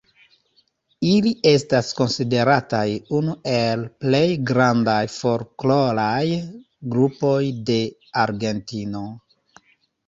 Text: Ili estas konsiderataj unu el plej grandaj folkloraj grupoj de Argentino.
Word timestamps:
Ili 1.09 1.33
estas 1.49 1.91
konsiderataj 1.99 2.87
unu 3.19 3.35
el 3.53 3.85
plej 4.05 4.25
grandaj 4.53 4.99
folkloraj 5.19 6.23
grupoj 6.97 7.41
de 7.71 7.81
Argentino. 8.27 9.07